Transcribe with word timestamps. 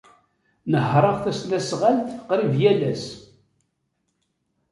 Nehhṛeɣ 0.71 1.15
tasnasɣalt 1.23 2.09
qrib 2.27 2.53
yal 2.61 2.81
ass. 2.91 3.05